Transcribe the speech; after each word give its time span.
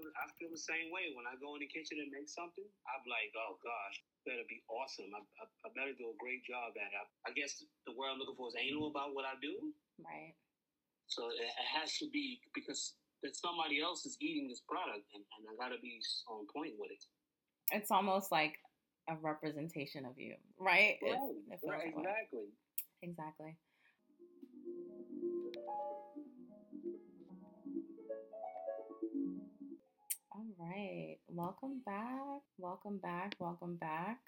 feel 0.00 0.12
I 0.16 0.26
feel 0.40 0.48
the 0.48 0.60
same 0.60 0.88
way 0.88 1.12
when 1.12 1.28
I 1.28 1.36
go 1.36 1.52
in 1.56 1.60
the 1.60 1.68
kitchen 1.68 2.00
and 2.00 2.08
make 2.08 2.28
something. 2.32 2.64
I'm 2.88 3.04
like, 3.04 3.28
oh 3.36 3.60
gosh, 3.60 3.96
better 4.24 4.44
be 4.48 4.64
awesome. 4.72 5.12
I, 5.12 5.20
I, 5.20 5.44
I 5.64 5.68
better 5.76 5.92
do 5.92 6.08
a 6.08 6.16
great 6.16 6.40
job 6.48 6.72
at 6.80 6.88
it. 6.88 7.08
I, 7.28 7.30
guess 7.36 7.60
the 7.84 7.92
word 7.92 8.16
I'm 8.16 8.18
looking 8.18 8.36
for 8.36 8.48
is 8.48 8.56
anal 8.56 8.88
about 8.88 9.12
what 9.12 9.28
I 9.28 9.36
do. 9.44 9.72
Right. 10.00 10.32
So 11.12 11.28
it, 11.28 11.44
it 11.44 11.68
has 11.68 12.00
to 12.00 12.08
be 12.08 12.40
because 12.56 12.96
that 13.20 13.36
somebody 13.36 13.84
else 13.84 14.08
is 14.08 14.16
eating 14.24 14.48
this 14.48 14.64
product, 14.64 15.04
and, 15.12 15.20
and 15.20 15.42
I 15.44 15.52
got 15.60 15.76
to 15.76 15.80
be 15.84 16.00
on 16.32 16.48
point 16.48 16.80
with 16.80 16.88
it. 16.88 17.04
It's 17.76 17.92
almost 17.92 18.32
like 18.32 18.56
a 19.08 19.16
representation 19.20 20.08
of 20.08 20.16
you, 20.16 20.40
right? 20.56 20.96
Right, 21.02 21.12
it, 21.12 21.60
it 21.60 21.68
right 21.68 21.92
exactly. 21.92 22.48
Exactly. 23.02 23.56
Right. 30.60 31.16
Welcome 31.28 31.80
back. 31.86 32.42
Welcome 32.58 32.98
back. 32.98 33.34
Welcome 33.38 33.76
back. 33.76 34.18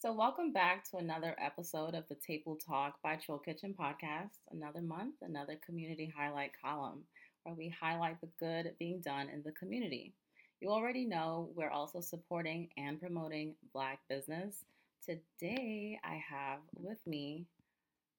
So, 0.00 0.12
welcome 0.12 0.52
back 0.52 0.88
to 0.90 0.96
another 0.96 1.36
episode 1.38 1.94
of 1.94 2.04
the 2.08 2.16
Table 2.16 2.56
Talk 2.56 2.94
by 3.02 3.16
Trill 3.16 3.38
Kitchen 3.38 3.74
podcast. 3.78 4.38
Another 4.50 4.80
month, 4.80 5.14
another 5.22 5.60
community 5.64 6.12
highlight 6.16 6.52
column 6.60 7.04
where 7.44 7.54
we 7.54 7.68
highlight 7.80 8.20
the 8.20 8.28
good 8.40 8.72
being 8.80 9.00
done 9.00 9.28
in 9.28 9.42
the 9.44 9.52
community. 9.52 10.12
You 10.60 10.70
already 10.70 11.04
know 11.04 11.50
we're 11.54 11.70
also 11.70 12.00
supporting 12.00 12.68
and 12.76 13.00
promoting 13.00 13.54
Black 13.72 14.00
business. 14.08 14.64
Today, 15.04 16.00
I 16.02 16.20
have 16.28 16.60
with 16.74 16.98
me, 17.06 17.46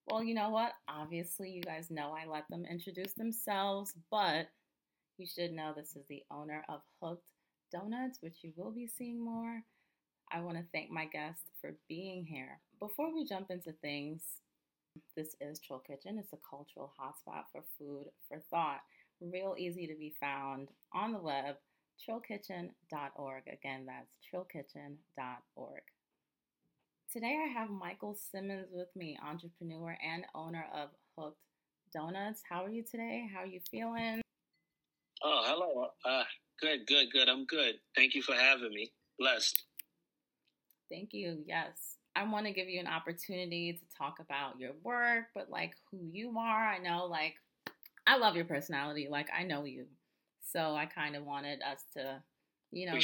well, 0.10 0.24
you 0.24 0.34
know 0.34 0.50
what? 0.50 0.72
Obviously, 0.88 1.52
you 1.52 1.62
guys 1.62 1.92
know 1.92 2.16
I 2.18 2.30
let 2.32 2.48
them 2.50 2.66
introduce 2.70 3.14
themselves, 3.14 3.94
but 4.10 4.48
you 5.18 5.28
should 5.28 5.52
know 5.52 5.74
this 5.76 5.96
is 5.96 6.06
the 6.10 6.24
owner 6.32 6.64
of 6.70 6.82
Hooked 7.02 7.31
Donuts, 7.72 8.22
which 8.22 8.38
you 8.44 8.52
will 8.56 8.72
be 8.72 8.88
seeing 8.88 9.24
more. 9.24 9.62
I 10.32 10.42
want 10.42 10.58
to 10.58 10.64
thank 10.72 10.90
my 10.90 11.06
guest 11.06 11.42
for 11.60 11.76
being 11.90 12.26
here. 12.26 12.60
Before 12.80 13.14
we 13.14 13.26
jump 13.26 13.52
into 13.52 13.74
things, 13.82 14.24
this 15.16 15.36
is 15.42 15.60
Trill 15.60 15.80
Kitchen. 15.80 16.18
It's 16.18 16.34
a 16.34 16.38
cultural 16.50 16.94
hotspot 17.00 17.44
for 17.52 17.64
food 17.78 18.06
for 18.28 18.40
thought 18.50 18.82
real 19.22 19.56
easy 19.58 19.88
to 19.88 19.96
be 19.96 20.14
found 20.20 20.70
on 20.94 21.14
the 21.14 21.20
web, 21.20 21.56
trillkitchen.org. 22.08 23.44
Again, 23.48 23.86
that's 23.86 24.16
trillkitchen.org. 24.34 25.82
Today 27.12 27.38
I 27.46 27.60
have 27.60 27.70
Michael 27.70 28.18
Simmons 28.32 28.68
with 28.72 28.88
me, 28.96 29.18
entrepreneur 29.24 29.98
and 30.02 30.26
owner 30.34 30.66
of 30.74 30.90
Hooked 31.18 31.38
Donuts. 31.94 32.42
How 32.50 32.64
are 32.66 32.70
you 32.70 32.84
today? 32.90 33.28
How 33.32 33.42
are 33.42 33.48
you 33.48 33.60
feeling? 33.70 34.22
Oh, 35.24 35.42
hello. 35.46 35.88
Uh, 36.06 36.24
good, 36.62 36.88
good, 36.88 37.12
good. 37.12 37.30
I'm 37.30 37.46
good. 37.46 37.76
Thank 37.96 38.16
you 38.16 38.22
for 38.22 38.34
having 38.34 38.74
me. 38.74 38.92
Blessed. 39.20 39.64
Thank 40.90 41.14
you. 41.14 41.44
Yes. 41.46 41.98
I 42.16 42.24
want 42.24 42.46
to 42.46 42.52
give 42.52 42.68
you 42.68 42.80
an 42.80 42.88
opportunity 42.88 43.74
to 43.74 43.98
talk 43.98 44.18
about 44.20 44.60
your 44.60 44.72
work, 44.84 45.26
but 45.34 45.50
like 45.50 45.74
who 45.90 46.00
you 46.12 46.38
are. 46.38 46.68
I 46.68 46.78
know 46.78 47.06
like 47.06 47.36
I 48.06 48.18
love 48.18 48.36
your 48.36 48.46
personality. 48.46 49.08
Like 49.10 49.30
I 49.38 49.44
know 49.44 49.64
you, 49.64 49.86
so 50.42 50.76
I 50.76 50.86
kind 50.86 51.16
of 51.16 51.24
wanted 51.24 51.62
us 51.62 51.84
to, 51.96 52.22
you 52.72 52.88
know, 52.88 52.98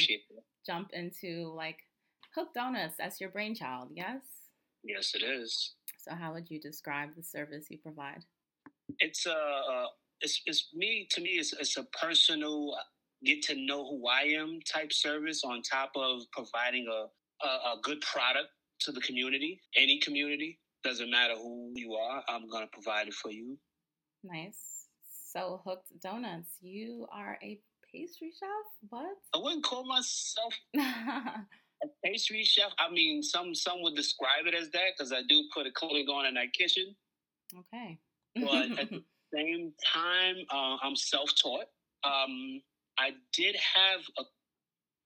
jump 0.66 0.90
into 0.92 1.52
like 1.54 1.78
Hook 2.34 2.48
Donuts. 2.54 3.00
as 3.00 3.20
your 3.20 3.30
brainchild, 3.30 3.88
yes? 3.94 4.20
Yes, 4.84 5.14
it 5.14 5.22
is. 5.22 5.74
So, 5.96 6.14
how 6.14 6.34
would 6.34 6.50
you 6.50 6.60
describe 6.60 7.10
the 7.16 7.22
service 7.22 7.66
you 7.70 7.78
provide? 7.78 8.24
It's 8.98 9.26
uh, 9.26 9.30
uh 9.30 9.86
it's 10.20 10.42
it's 10.46 10.68
me 10.74 11.06
to 11.10 11.20
me. 11.20 11.30
It's 11.30 11.52
it's 11.54 11.76
a 11.76 11.84
personal 11.84 12.76
get 13.24 13.42
to 13.42 13.54
know 13.54 13.88
who 13.88 14.06
I 14.06 14.22
am 14.38 14.60
type 14.70 14.92
service 14.92 15.42
on 15.44 15.62
top 15.62 15.92
of 15.96 16.22
providing 16.32 16.86
a, 16.88 17.46
a, 17.46 17.48
a 17.48 17.76
good 17.82 18.00
product 18.00 18.48
to 18.80 18.92
the 18.92 19.00
community. 19.00 19.60
Any 19.76 19.98
community 20.00 20.58
doesn't 20.84 21.10
matter 21.10 21.34
who 21.34 21.72
you 21.74 21.94
are. 21.94 22.22
I'm 22.28 22.48
gonna 22.48 22.68
provide 22.72 23.08
it 23.08 23.14
for 23.14 23.30
you. 23.30 23.58
Nice. 24.22 24.86
So 25.32 25.60
Hooked 25.64 26.00
Donuts, 26.02 26.50
you 26.60 27.06
are 27.12 27.38
a 27.42 27.58
pastry 27.92 28.32
chef? 28.38 28.48
What? 28.88 29.16
I 29.34 29.38
wouldn't 29.38 29.64
call 29.64 29.86
myself 29.86 30.54
a 30.76 31.86
pastry 32.04 32.44
chef. 32.44 32.72
I 32.78 32.90
mean, 32.90 33.22
some 33.22 33.54
some 33.54 33.82
would 33.82 33.94
describe 33.96 34.46
it 34.46 34.54
as 34.54 34.70
that 34.70 34.92
because 34.96 35.12
I 35.12 35.22
do 35.28 35.44
put 35.54 35.66
a 35.66 35.72
coating 35.72 36.06
on 36.08 36.26
in 36.26 36.34
that 36.34 36.52
kitchen. 36.52 36.94
Okay. 37.58 37.98
but 38.36 38.78
at 38.78 38.90
the 38.90 39.02
same 39.34 39.72
time, 39.92 40.36
uh, 40.50 40.76
I'm 40.82 40.96
self-taught. 40.96 41.66
Um, 42.04 42.62
I 42.98 43.10
did 43.32 43.56
have 43.56 44.00
a 44.18 44.22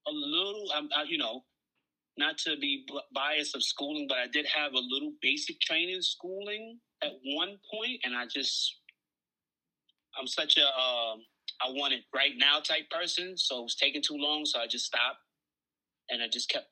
a 0.07 0.11
little, 0.11 0.67
um, 0.77 0.89
uh, 0.97 1.05
you 1.09 1.19
know, 1.19 1.45
not 2.19 2.37
to 2.39 2.57
be 2.57 2.85
biased 3.15 3.55
of 3.55 3.63
schooling, 3.63 4.07
but 4.09 4.19
I 4.19 4.27
did 4.27 4.47
have 4.47 4.73
a 4.73 4.79
little 4.79 5.13
basic 5.23 5.61
training 5.61 6.03
schooling 6.03 6.79
at 7.03 7.13
one 7.25 7.59
point, 7.73 8.01
and 8.05 8.15
I 8.17 8.27
just 8.27 8.79
I'm 10.19 10.27
such 10.27 10.59
a 10.59 10.65
uh, 10.65 11.17
I 11.65 11.71
want 11.71 11.95
it 11.95 12.03
right 12.15 12.33
now 12.37 12.59
type 12.61 12.91
person, 12.91 13.37
so 13.37 13.61
it 13.61 13.63
was 13.63 13.77
taking 13.77 14.03
too 14.03 14.17
long, 14.17 14.45
so 14.45 14.61
I 14.61 14.67
just 14.67 14.87
stopped, 14.87 15.21
and 16.11 16.23
I 16.23 16.29
just 16.29 16.51
kept 16.51 16.67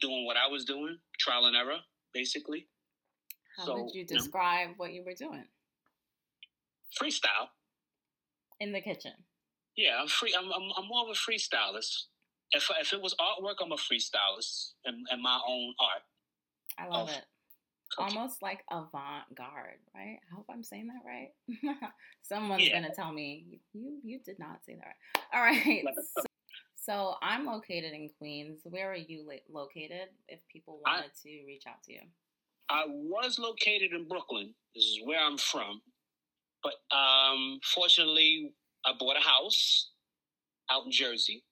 doing 0.00 0.26
what 0.26 0.36
I 0.36 0.50
was 0.50 0.64
doing, 0.64 0.98
trial 1.18 1.46
and 1.46 1.56
error, 1.56 1.78
basically. 2.12 2.66
How 3.56 3.66
so, 3.66 3.82
would 3.82 3.94
you 3.94 4.04
describe 4.04 4.60
you 4.60 4.66
know, 4.68 4.74
what 4.76 4.92
you 4.92 5.04
were 5.04 5.14
doing? 5.14 5.44
Freestyle. 7.00 7.48
In 8.60 8.72
the 8.72 8.80
kitchen. 8.80 9.12
Yeah, 9.76 9.98
I'm 10.00 10.08
free. 10.08 10.34
I'm 10.38 10.46
I'm, 10.52 10.70
I'm 10.76 10.88
more 10.88 11.02
of 11.02 11.08
a 11.08 11.12
freestylist. 11.12 12.04
If 12.52 12.68
if 12.80 12.92
it 12.92 13.00
was 13.00 13.14
artwork, 13.14 13.56
I'm 13.62 13.72
a 13.72 13.76
freestylist 13.76 14.72
and, 14.84 15.06
and 15.10 15.22
my 15.22 15.40
own 15.48 15.74
art. 15.80 16.02
I 16.78 16.88
love 16.88 17.10
it 17.10 17.24
almost 17.98 18.42
like 18.42 18.64
avant-garde, 18.70 19.78
right? 19.94 20.18
I 20.30 20.34
hope 20.34 20.46
I'm 20.50 20.62
saying 20.62 20.88
that 20.88 21.02
right. 21.06 21.30
Someone's 22.22 22.66
yeah. 22.66 22.80
gonna 22.80 22.94
tell 22.94 23.12
me 23.12 23.60
you 23.72 23.98
you 24.02 24.20
did 24.24 24.38
not 24.38 24.64
say 24.64 24.76
that 24.76 24.94
right. 25.16 25.24
All 25.32 25.42
right. 25.42 25.84
So, 26.16 26.22
so 26.92 27.14
I'm 27.22 27.46
located 27.46 27.94
in 27.94 28.10
Queens. 28.18 28.60
Where 28.64 28.92
are 28.92 28.96
you 28.96 29.26
located? 29.50 30.08
If 30.28 30.40
people 30.52 30.80
wanted 30.84 31.06
I, 31.06 31.22
to 31.22 31.46
reach 31.46 31.64
out 31.66 31.82
to 31.84 31.94
you, 31.94 32.00
I 32.68 32.84
was 32.86 33.38
located 33.38 33.92
in 33.92 34.06
Brooklyn. 34.06 34.52
This 34.74 34.84
is 34.84 35.00
where 35.02 35.18
I'm 35.18 35.38
from, 35.38 35.80
but 36.62 36.74
um, 36.94 37.58
fortunately, 37.64 38.52
I 38.86 38.92
bought 38.98 39.16
a 39.16 39.20
house 39.20 39.90
out 40.70 40.84
in 40.86 40.92
Jersey, 40.92 41.44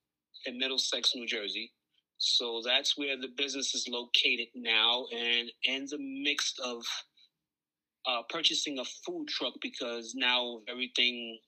in 0.47 0.59
Middlesex, 0.59 1.13
New 1.15 1.27
Jersey. 1.27 1.73
So 2.19 2.63
that's 2.65 2.97
where 2.97 3.17
the 3.17 3.29
business 3.37 3.75
is 3.75 3.89
located 3.89 4.49
now, 4.55 5.07
and 5.13 5.51
and 5.67 5.89
the 5.89 5.99
mix 5.99 6.55
of 6.65 6.85
uh, 8.07 8.23
purchasing 8.29 8.79
a 8.79 8.85
food 8.85 9.27
truck 9.29 9.55
because 9.61 10.15
now 10.15 10.61
everything 10.69 11.39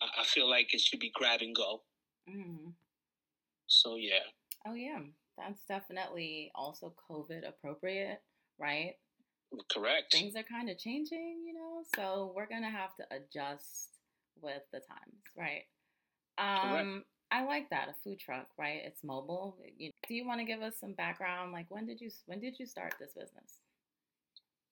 I 0.00 0.24
feel 0.24 0.48
like 0.48 0.74
it 0.74 0.80
should 0.80 1.00
be 1.00 1.10
grab 1.14 1.40
and 1.40 1.54
go. 1.54 1.82
Mm-hmm. 2.28 2.70
So 3.66 3.96
yeah. 3.96 4.26
Oh 4.66 4.74
yeah, 4.74 5.00
that's 5.36 5.64
definitely 5.66 6.50
also 6.54 6.94
COVID 7.10 7.48
appropriate, 7.48 8.20
right? 8.58 8.94
Correct. 9.72 10.12
Things 10.12 10.36
are 10.36 10.42
kind 10.42 10.68
of 10.68 10.78
changing, 10.78 11.42
you 11.46 11.54
know, 11.54 11.82
so 11.96 12.32
we're 12.36 12.48
gonna 12.48 12.70
have 12.70 12.94
to 12.96 13.04
adjust 13.10 13.97
with 14.42 14.62
the 14.72 14.80
times, 14.80 15.22
right? 15.36 15.64
Um, 16.38 17.04
I 17.30 17.44
like 17.44 17.68
that 17.70 17.88
a 17.88 17.94
food 18.02 18.18
truck, 18.18 18.46
right? 18.58 18.80
It's 18.84 19.04
mobile. 19.04 19.58
You, 19.76 19.92
do 20.06 20.14
you 20.14 20.26
want 20.26 20.40
to 20.40 20.46
give 20.46 20.62
us 20.62 20.74
some 20.80 20.92
background? 20.92 21.52
Like 21.52 21.66
when 21.68 21.86
did 21.86 22.00
you 22.00 22.10
when 22.26 22.40
did 22.40 22.58
you 22.58 22.66
start 22.66 22.94
this 22.98 23.12
business? 23.12 23.60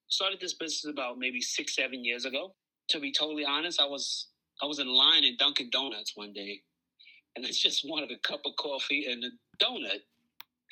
Started 0.08 0.40
this 0.40 0.54
business 0.54 0.90
about 0.90 1.18
maybe 1.18 1.40
six 1.40 1.74
seven 1.74 2.04
years 2.04 2.24
ago. 2.24 2.54
To 2.90 3.00
be 3.00 3.12
totally 3.12 3.44
honest, 3.44 3.80
I 3.80 3.86
was 3.86 4.28
I 4.62 4.66
was 4.66 4.78
in 4.78 4.88
line 4.88 5.24
in 5.24 5.36
Dunkin' 5.36 5.70
Donuts 5.70 6.12
one 6.14 6.32
day, 6.32 6.60
and 7.34 7.44
I 7.44 7.50
just 7.50 7.84
wanted 7.86 8.10
a 8.10 8.18
cup 8.26 8.40
of 8.46 8.52
coffee 8.56 9.06
and 9.10 9.22
a 9.24 9.30
donut. 9.62 10.00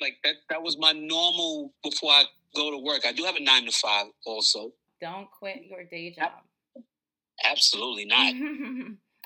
Like 0.01 0.15
that 0.23 0.35
that 0.49 0.61
was 0.61 0.77
my 0.77 0.91
normal 0.91 1.73
before 1.83 2.11
I 2.11 2.23
go 2.55 2.71
to 2.71 2.77
work. 2.77 3.01
I 3.05 3.11
do 3.11 3.23
have 3.25 3.35
a 3.35 3.43
nine 3.43 3.65
to 3.65 3.71
five 3.71 4.07
also. 4.25 4.71
Don't 5.01 5.29
quit 5.29 5.65
your 5.69 5.83
day 5.83 6.11
job. 6.11 6.31
Absolutely 7.49 8.05
not. 8.05 8.33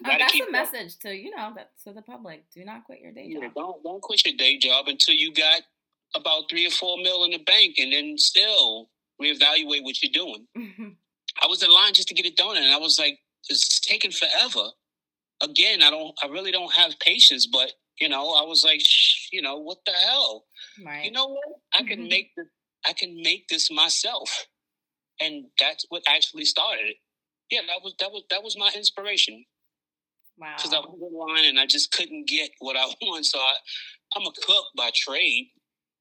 Oh, 0.06 0.16
that's 0.18 0.40
a 0.40 0.52
message 0.52 0.98
to 1.00 1.14
you 1.14 1.36
know 1.36 1.52
that 1.56 1.72
to 1.84 1.94
the 1.94 2.02
public. 2.02 2.46
Do 2.54 2.64
not 2.64 2.86
quit 2.86 3.02
your 3.02 3.12
day 3.12 3.34
job. 3.34 3.54
Don't 3.56 3.84
don't 3.84 4.02
quit 4.02 4.26
your 4.26 4.36
day 4.38 4.58
job 4.58 4.88
until 4.88 5.16
you 5.16 5.34
got 5.34 5.62
about 6.16 6.50
three 6.50 6.66
or 6.66 6.72
four 6.72 6.98
mil 7.02 7.24
in 7.26 7.32
the 7.32 7.40
bank, 7.40 7.76
and 7.80 7.92
then 7.92 8.18
still 8.18 8.90
reevaluate 9.22 9.84
what 9.84 10.02
you're 10.02 10.12
doing. 10.14 10.48
I 11.42 11.48
was 11.48 11.64
in 11.64 11.72
line 11.72 11.94
just 11.94 12.08
to 12.10 12.14
get 12.14 12.26
it 12.26 12.38
done, 12.38 12.58
and 12.58 12.74
I 12.74 12.78
was 12.78 12.98
like, 12.98 13.20
"It's 13.50 13.80
taking 13.82 14.12
forever." 14.12 14.70
Again, 15.42 15.82
I 15.82 15.90
don't, 15.90 16.14
I 16.22 16.28
really 16.28 16.52
don't 16.52 16.74
have 16.74 17.00
patience, 17.00 17.48
but 17.48 17.72
you 18.00 18.10
know, 18.10 18.34
I 18.34 18.44
was 18.44 18.64
like, 18.64 18.82
you 19.32 19.42
know, 19.42 19.58
what 19.58 19.78
the 19.86 19.92
hell? 19.92 20.46
Right. 20.86 21.06
You 21.06 21.12
know 21.12 21.28
what? 21.28 21.44
I 21.74 21.84
can 21.84 22.00
mm-hmm. 22.00 22.10
make 22.10 22.32
this. 22.36 22.48
I 22.86 22.94
can 22.94 23.22
make 23.22 23.50
this 23.50 23.70
myself, 23.70 24.48
and 25.20 25.46
that's 25.60 25.86
what 25.90 26.04
actually 26.08 26.46
started 26.46 26.86
it. 26.88 26.96
Yeah, 27.52 27.62
that 27.68 27.84
was 27.84 27.96
that 28.00 28.12
was 28.12 28.24
that 28.30 28.44
was 28.44 28.58
my 28.58 28.72
inspiration. 28.76 29.46
Wow. 30.40 30.54
Because 30.56 30.74
I 30.74 30.80
was 30.80 30.98
online 31.02 31.46
and 31.46 31.60
I 31.60 31.66
just 31.66 31.92
couldn't 31.92 32.28
get 32.28 32.50
what 32.60 32.78
I 32.78 32.86
want. 33.02 33.26
So 33.26 33.40
I, 33.40 33.56
I'm 34.16 34.26
a 34.26 34.32
cook 34.46 34.66
by 34.78 34.90
trade, 34.96 35.52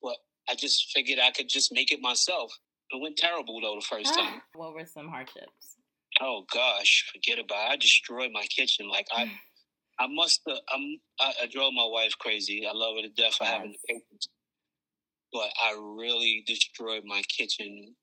but 0.03 0.17
I 0.49 0.55
just 0.55 0.93
figured 0.95 1.19
I 1.19 1.33
could 1.33 1.49
just 1.49 1.73
make 1.73 1.91
it 1.91 2.01
myself. 2.01 2.53
It 2.91 3.01
went 3.03 3.17
terrible 3.17 3.61
though 3.61 3.75
the 3.75 3.87
first 3.87 4.15
time. 4.15 4.41
what 4.55 4.75
were 4.75 4.87
some 4.87 5.09
hardships? 5.09 5.77
Oh 6.21 6.45
gosh, 6.53 7.11
forget 7.13 7.39
about 7.39 7.71
it. 7.71 7.73
I 7.73 7.77
destroyed 7.77 8.31
my 8.33 8.45
kitchen. 8.45 8.89
Like 8.89 9.07
I, 9.13 9.31
I 9.99 10.07
must 10.09 10.41
have. 10.47 10.59
I'm. 10.73 11.01
I, 11.21 11.33
I 11.43 11.47
drove 11.47 11.73
my 11.75 11.87
wife 11.87 12.13
crazy. 12.19 12.67
I 12.67 12.73
love 12.73 12.97
her 12.97 13.03
to 13.03 13.09
death 13.09 13.35
for 13.35 13.45
having 13.45 13.73
the 13.73 13.79
patience, 13.89 14.29
but 15.33 15.51
I 15.61 15.77
really 15.79 16.45
destroyed 16.47 17.03
my 17.05 17.23
kitchen. 17.37 17.95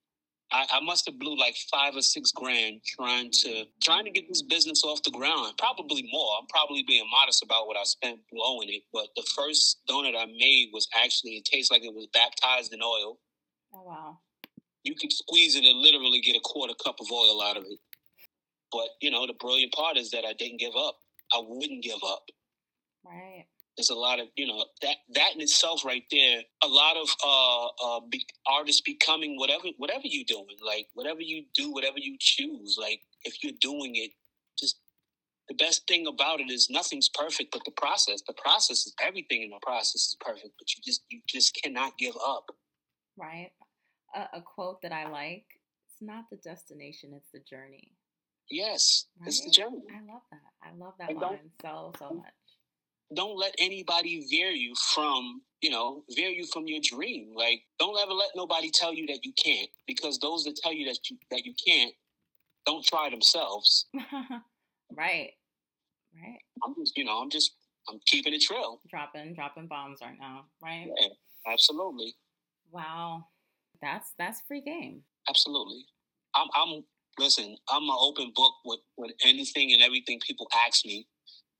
I, 0.51 0.65
I 0.73 0.79
must 0.81 1.05
have 1.07 1.19
blew 1.19 1.37
like 1.37 1.55
five 1.71 1.95
or 1.95 2.01
six 2.01 2.31
grand 2.31 2.81
trying 2.85 3.31
to 3.43 3.65
trying 3.81 4.05
to 4.05 4.11
get 4.11 4.27
this 4.27 4.41
business 4.43 4.83
off 4.83 5.01
the 5.03 5.11
ground. 5.11 5.53
Probably 5.57 6.07
more. 6.11 6.37
I'm 6.39 6.47
probably 6.47 6.83
being 6.87 7.03
modest 7.11 7.43
about 7.43 7.67
what 7.67 7.77
I 7.77 7.83
spent 7.83 8.19
blowing 8.31 8.69
it. 8.69 8.83
But 8.93 9.07
the 9.15 9.25
first 9.35 9.81
donut 9.89 10.15
I 10.15 10.25
made 10.25 10.69
was 10.71 10.87
actually 10.95 11.31
it 11.31 11.45
tastes 11.45 11.71
like 11.71 11.83
it 11.83 11.93
was 11.93 12.07
baptized 12.13 12.73
in 12.73 12.81
oil. 12.81 13.19
Oh 13.73 13.83
wow! 13.83 14.19
You 14.83 14.95
could 14.95 15.11
squeeze 15.11 15.55
it 15.55 15.65
and 15.65 15.79
literally 15.79 16.21
get 16.21 16.35
a 16.35 16.41
quarter 16.43 16.73
cup 16.83 16.97
of 17.01 17.07
oil 17.11 17.41
out 17.41 17.57
of 17.57 17.63
it. 17.63 17.79
But 18.71 18.89
you 19.01 19.09
know, 19.09 19.25
the 19.25 19.33
brilliant 19.33 19.73
part 19.73 19.97
is 19.97 20.11
that 20.11 20.25
I 20.25 20.33
didn't 20.33 20.59
give 20.59 20.75
up. 20.77 20.97
I 21.33 21.41
wouldn't 21.45 21.83
give 21.83 21.99
up. 22.07 22.23
Right. 23.03 23.45
There's 23.77 23.89
a 23.89 23.95
lot 23.95 24.19
of 24.19 24.27
you 24.35 24.47
know 24.47 24.65
that 24.81 24.95
that 25.15 25.35
in 25.35 25.41
itself 25.41 25.83
right 25.83 26.03
there. 26.09 26.41
A 26.63 26.67
lot 26.67 26.95
of 26.95 27.09
uh, 27.23 27.65
uh 27.67 27.99
be, 28.09 28.25
artists 28.47 28.81
becoming 28.81 29.37
whatever 29.37 29.67
whatever 29.77 30.03
you're 30.05 30.25
doing, 30.27 30.57
like 30.65 30.87
whatever 30.93 31.21
you 31.21 31.45
do, 31.53 31.73
whatever 31.73 31.97
you 31.97 32.15
choose. 32.19 32.77
Like 32.79 33.01
if 33.23 33.43
you're 33.43 33.53
doing 33.59 33.95
it, 33.95 34.11
just 34.57 34.77
the 35.49 35.55
best 35.55 35.87
thing 35.87 36.07
about 36.07 36.39
it 36.39 36.49
is 36.49 36.69
nothing's 36.69 37.09
perfect, 37.09 37.51
but 37.51 37.63
the 37.65 37.71
process. 37.71 38.21
The 38.25 38.33
process 38.33 38.85
is 38.85 38.93
everything 39.01 39.43
in 39.43 39.49
the 39.49 39.59
process 39.61 40.07
is 40.07 40.17
perfect, 40.19 40.53
but 40.57 40.73
you 40.75 40.81
just 40.83 41.03
you 41.09 41.21
just 41.27 41.55
cannot 41.61 41.97
give 41.97 42.15
up. 42.25 42.45
Right. 43.17 43.51
A, 44.15 44.37
a 44.37 44.41
quote 44.41 44.81
that 44.81 44.91
I 44.91 45.09
like: 45.09 45.45
"It's 45.87 46.01
not 46.01 46.25
the 46.31 46.37
destination; 46.37 47.11
it's 47.13 47.29
the 47.33 47.41
journey." 47.47 47.91
Yes, 48.49 49.05
right? 49.19 49.27
it's 49.27 49.43
the 49.43 49.51
journey. 49.51 49.81
I 49.89 49.99
love 50.11 50.21
that. 50.31 50.39
I 50.63 50.75
love 50.75 50.93
that 50.99 51.15
line 51.15 51.51
so 51.61 51.93
so 51.99 52.11
much. 52.11 52.33
Don't 53.13 53.37
let 53.37 53.53
anybody 53.59 54.25
veer 54.29 54.49
you 54.49 54.73
from, 54.93 55.41
you 55.61 55.69
know, 55.69 56.03
veer 56.15 56.29
you 56.29 56.45
from 56.51 56.67
your 56.67 56.79
dream. 56.83 57.33
Like, 57.35 57.61
don't 57.79 57.97
ever 57.99 58.11
let 58.11 58.29
nobody 58.35 58.71
tell 58.71 58.93
you 58.93 59.05
that 59.07 59.19
you 59.23 59.33
can't, 59.41 59.69
because 59.87 60.17
those 60.19 60.43
that 60.45 60.55
tell 60.61 60.73
you 60.73 60.85
that 60.87 60.99
you 61.09 61.17
that 61.31 61.45
you 61.45 61.53
can't, 61.65 61.93
don't 62.65 62.83
try 62.83 63.09
themselves. 63.09 63.85
right, 63.93 65.31
right. 66.15 66.39
I'm 66.63 66.73
just, 66.79 66.97
you 66.97 67.05
know, 67.05 67.21
I'm 67.21 67.29
just, 67.29 67.53
I'm 67.87 67.99
keeping 68.07 68.33
it 68.33 68.43
real. 68.49 68.81
Dropping, 68.89 69.35
dropping 69.35 69.67
bombs 69.67 69.99
right 70.01 70.17
now, 70.19 70.45
right? 70.63 70.87
Yeah, 70.99 71.53
absolutely. 71.53 72.15
Wow, 72.71 73.25
that's 73.81 74.13
that's 74.17 74.41
free 74.47 74.61
game. 74.61 75.03
Absolutely. 75.29 75.85
I'm, 76.35 76.47
I'm 76.55 76.83
listen, 77.19 77.55
I'm 77.69 77.83
an 77.83 77.95
open 77.99 78.31
book 78.35 78.53
with, 78.65 78.79
with 78.97 79.11
anything 79.25 79.73
and 79.73 79.81
everything 79.81 80.19
people 80.25 80.47
ask 80.67 80.85
me, 80.85 81.07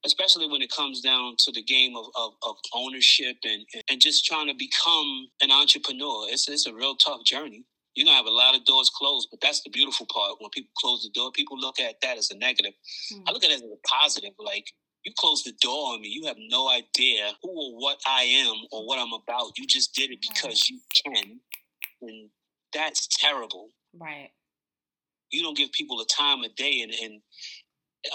especially 0.06 0.48
when 0.48 0.62
it 0.62 0.72
comes 0.72 1.02
down 1.02 1.36
to 1.40 1.52
the 1.52 1.64
game 1.64 1.96
of, 1.96 2.06
of, 2.16 2.34
of 2.48 2.56
ownership 2.74 3.38
and, 3.44 3.66
and 3.90 4.00
just 4.00 4.26
trying 4.26 4.48
to 4.48 4.54
become 4.54 5.28
an 5.42 5.52
entrepreneur. 5.52 6.28
It's, 6.30 6.48
it's 6.48 6.68
a 6.68 6.74
real 6.74 6.96
tough 6.96 7.24
journey. 7.26 7.66
You're 7.96 8.06
going 8.06 8.14
to 8.14 8.18
have 8.18 8.26
a 8.26 8.32
lot 8.32 8.56
of 8.56 8.66
doors 8.66 8.90
closed, 8.90 9.30
but 9.32 9.40
that's 9.42 9.64
the 9.64 9.70
beautiful 9.70 10.06
part. 10.14 10.36
When 10.40 10.50
people 10.52 10.72
close 10.78 11.04
the 11.04 11.10
door, 11.18 11.32
people 11.32 11.58
look 11.60 11.80
at 11.80 11.96
that 12.02 12.18
as 12.18 12.30
a 12.30 12.38
negative. 12.38 12.74
Mm-hmm. 13.14 13.24
I 13.28 13.32
look 13.32 13.44
at 13.44 13.52
it 13.52 13.56
as 13.56 13.62
a 13.62 13.88
positive. 13.88 14.32
Like, 14.38 14.66
you 15.06 15.14
close 15.18 15.44
the 15.44 15.54
door 15.62 15.94
on 15.94 16.02
me. 16.02 16.10
You 16.10 16.28
have 16.28 16.38
no 16.50 16.70
idea 16.70 17.32
who 17.42 17.50
or 17.50 17.80
what 17.80 18.00
I 18.06 18.24
am 18.24 18.56
or 18.72 18.86
what 18.86 19.00
I'm 19.00 19.14
about. 19.14 19.58
You 19.58 19.66
just 19.66 19.96
did 19.96 20.12
it 20.12 20.20
because 20.22 20.70
you 20.70 20.80
can. 21.06 21.40
And 22.02 22.30
that's 22.74 23.08
terrible. 23.08 23.70
Right 23.98 24.32
you 25.36 25.44
don't 25.44 25.58
give 25.58 25.72
people 25.72 26.00
a 26.00 26.06
time 26.06 26.44
of 26.44 26.56
day 26.56 26.82
and, 26.82 26.94
and 27.04 27.22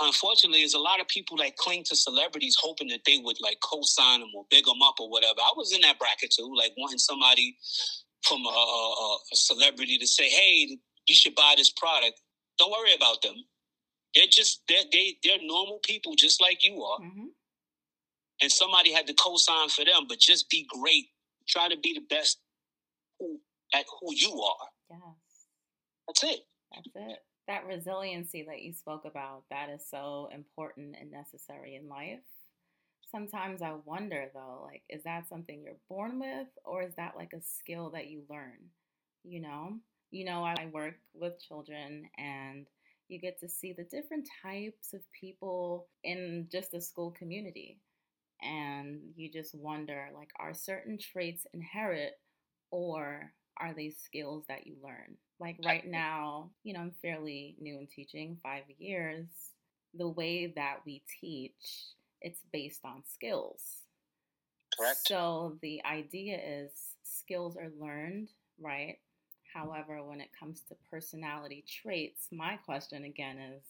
unfortunately 0.02 0.60
there's 0.60 0.74
a 0.74 0.78
lot 0.78 1.00
of 1.00 1.08
people 1.08 1.36
that 1.38 1.56
cling 1.56 1.84
to 1.84 1.96
celebrities 1.96 2.56
hoping 2.60 2.88
that 2.88 3.00
they 3.06 3.18
would 3.22 3.36
like 3.40 3.58
co-sign 3.62 4.20
them 4.20 4.30
or 4.36 4.44
big 4.50 4.64
them 4.64 4.82
up 4.82 4.94
or 5.00 5.08
whatever. 5.10 5.40
I 5.40 5.52
was 5.56 5.72
in 5.72 5.80
that 5.82 5.98
bracket 5.98 6.30
too 6.30 6.52
like 6.56 6.72
wanting 6.78 6.98
somebody 6.98 7.56
from 8.22 8.40
a, 8.44 8.48
a, 8.50 9.16
a 9.32 9.36
celebrity 9.36 9.98
to 9.98 10.06
say 10.06 10.28
hey 10.28 10.78
you 11.06 11.14
should 11.14 11.34
buy 11.34 11.54
this 11.56 11.70
product. 11.70 12.20
Don't 12.58 12.70
worry 12.70 12.94
about 12.94 13.22
them. 13.22 13.34
They're 14.14 14.26
just 14.30 14.62
they're 14.68 14.84
they, 14.92 15.16
they're 15.24 15.42
normal 15.42 15.80
people 15.84 16.14
just 16.16 16.40
like 16.40 16.64
you 16.64 16.82
are. 16.82 17.00
Mm-hmm. 17.00 17.26
and 18.42 18.52
somebody 18.52 18.92
had 18.92 19.06
to 19.08 19.14
co-sign 19.14 19.68
for 19.70 19.84
them 19.84 20.06
but 20.08 20.18
just 20.18 20.50
be 20.50 20.66
great. 20.68 21.06
Try 21.48 21.68
to 21.68 21.76
be 21.78 21.94
the 21.94 22.04
best 22.08 22.38
who, 23.18 23.40
at 23.74 23.84
who 24.00 24.14
you 24.14 24.40
are. 24.40 24.68
Yes. 24.90 25.00
That's 26.08 26.24
it. 26.24 26.40
That's 26.74 26.88
it. 26.94 27.18
That 27.50 27.66
resiliency 27.66 28.44
that 28.44 28.62
you 28.62 28.72
spoke 28.72 29.04
about, 29.04 29.42
that 29.50 29.70
is 29.70 29.84
so 29.90 30.30
important 30.32 30.94
and 31.00 31.10
necessary 31.10 31.74
in 31.74 31.88
life. 31.88 32.20
Sometimes 33.10 33.60
I 33.60 33.74
wonder 33.84 34.30
though, 34.32 34.62
like, 34.64 34.84
is 34.88 35.02
that 35.02 35.28
something 35.28 35.60
you're 35.60 35.74
born 35.88 36.20
with 36.20 36.46
or 36.64 36.84
is 36.84 36.94
that 36.94 37.16
like 37.16 37.32
a 37.32 37.42
skill 37.42 37.90
that 37.90 38.08
you 38.08 38.22
learn? 38.30 38.58
You 39.24 39.40
know? 39.40 39.78
You 40.12 40.26
know, 40.26 40.44
I 40.44 40.70
work 40.72 40.94
with 41.12 41.40
children 41.40 42.08
and 42.16 42.68
you 43.08 43.18
get 43.18 43.40
to 43.40 43.48
see 43.48 43.72
the 43.72 43.82
different 43.82 44.28
types 44.44 44.92
of 44.94 45.02
people 45.12 45.88
in 46.04 46.46
just 46.52 46.70
the 46.70 46.80
school 46.80 47.10
community. 47.10 47.80
And 48.42 49.00
you 49.16 49.28
just 49.28 49.56
wonder, 49.56 50.10
like, 50.14 50.30
are 50.38 50.54
certain 50.54 50.98
traits 50.98 51.46
inherit 51.52 52.14
or 52.70 53.32
are 53.58 53.74
they 53.74 53.90
skills 53.90 54.44
that 54.48 54.68
you 54.68 54.76
learn? 54.84 55.16
Like 55.40 55.56
right 55.64 55.86
now, 55.86 56.50
you 56.62 56.74
know, 56.74 56.80
I'm 56.80 56.92
fairly 57.00 57.56
new 57.58 57.78
in 57.78 57.86
teaching, 57.86 58.36
five 58.42 58.64
years. 58.78 59.26
The 59.94 60.06
way 60.06 60.52
that 60.54 60.80
we 60.84 61.02
teach, 61.20 61.94
it's 62.20 62.40
based 62.52 62.80
on 62.84 63.02
skills. 63.12 63.62
Correct. 64.78 65.00
So 65.08 65.58
the 65.62 65.82
idea 65.84 66.38
is 66.38 66.70
skills 67.02 67.56
are 67.56 67.70
learned, 67.80 68.28
right? 68.60 68.98
However, 69.52 70.04
when 70.04 70.20
it 70.20 70.28
comes 70.38 70.60
to 70.68 70.76
personality 70.90 71.64
traits, 71.66 72.28
my 72.30 72.56
question 72.56 73.04
again 73.04 73.38
is 73.38 73.62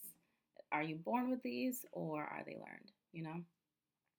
are 0.73 0.83
you 0.83 0.97
born 0.97 1.31
with 1.31 1.43
these 1.43 1.85
or 1.93 2.23
are 2.23 2.43
they 2.45 2.55
learned? 2.55 2.93
You 3.13 3.23
know? 3.23 3.41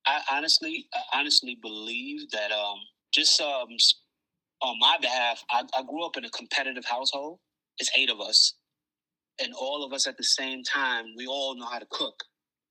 I 0.05 0.21
honestly, 0.31 0.87
I 0.93 1.19
honestly 1.19 1.55
believe 1.61 2.29
that 2.31 2.51
um, 2.51 2.79
just 3.11 3.39
um, 3.41 3.69
on 4.61 4.77
my 4.79 4.97
behalf, 5.01 5.43
I, 5.51 5.63
I 5.77 5.83
grew 5.83 6.05
up 6.05 6.17
in 6.17 6.25
a 6.25 6.29
competitive 6.29 6.85
household. 6.85 7.39
It's 7.79 7.89
eight 7.97 8.09
of 8.09 8.19
us, 8.21 8.53
and 9.39 9.53
all 9.59 9.83
of 9.83 9.93
us 9.93 10.07
at 10.07 10.17
the 10.17 10.23
same 10.23 10.63
time. 10.63 11.05
We 11.17 11.25
all 11.25 11.55
know 11.55 11.65
how 11.65 11.79
to 11.79 11.87
cook, 11.89 12.23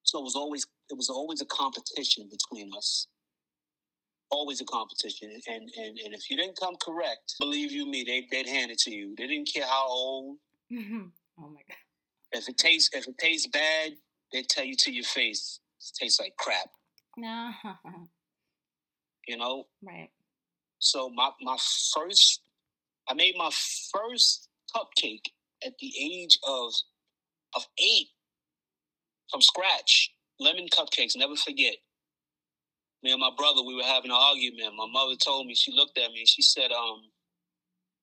so 0.02 0.20
it 0.20 0.22
was 0.22 0.36
always 0.36 0.66
it 0.90 0.96
was 0.96 1.08
always 1.08 1.40
a 1.40 1.46
competition 1.46 2.28
between 2.30 2.70
us. 2.76 3.06
Always 4.30 4.60
a 4.60 4.64
competition, 4.64 5.30
and 5.48 5.70
and 5.76 5.98
and 5.98 6.14
if 6.14 6.30
you 6.30 6.36
didn't 6.36 6.58
come 6.60 6.76
correct, 6.80 7.34
believe 7.40 7.72
you 7.72 7.86
me, 7.86 8.04
they 8.06 8.26
they'd 8.30 8.48
hand 8.48 8.70
it 8.70 8.78
to 8.80 8.94
you. 8.94 9.14
They 9.18 9.26
didn't 9.26 9.50
care 9.52 9.66
how 9.66 9.86
old. 9.88 10.36
Mm-hmm. 10.72 11.06
Oh 11.40 11.48
my 11.48 11.60
god! 11.68 12.38
If 12.38 12.48
it 12.48 12.56
tastes 12.56 12.90
if 12.92 13.08
it 13.08 13.18
tastes 13.18 13.48
bad, 13.48 13.92
they 14.32 14.42
tell 14.42 14.64
you 14.64 14.76
to 14.76 14.92
your 14.92 15.04
face. 15.04 15.60
It 15.80 16.04
tastes 16.04 16.20
like 16.20 16.36
crap. 16.38 16.68
No. 17.16 17.50
you 19.26 19.36
know. 19.36 19.64
Right. 19.82 20.10
So 20.80 21.08
my 21.10 21.30
my 21.42 21.56
first, 21.94 22.40
I 23.08 23.14
made 23.14 23.34
my 23.38 23.50
first 23.94 24.48
cupcake 24.74 25.26
at 25.64 25.74
the 25.80 25.92
age 26.00 26.38
of 26.46 26.72
of 27.54 27.66
eight 27.78 28.08
from 29.30 29.42
scratch. 29.42 30.12
Lemon 30.40 30.68
cupcakes, 30.68 31.16
never 31.16 31.36
forget. 31.36 31.76
Me 33.02 33.12
and 33.12 33.20
my 33.20 33.30
brother, 33.36 33.62
we 33.62 33.74
were 33.74 33.82
having 33.82 34.10
an 34.10 34.16
argument. 34.18 34.74
My 34.76 34.86
mother 34.90 35.16
told 35.16 35.46
me, 35.46 35.54
she 35.54 35.72
looked 35.72 35.98
at 35.98 36.12
me 36.12 36.24
she 36.26 36.42
said, 36.42 36.72
um, 36.72 37.02